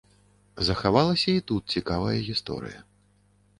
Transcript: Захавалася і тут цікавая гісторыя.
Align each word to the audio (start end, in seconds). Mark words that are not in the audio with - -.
Захавалася 0.69 1.29
і 1.35 1.43
тут 1.53 1.63
цікавая 1.77 2.17
гісторыя. 2.31 2.79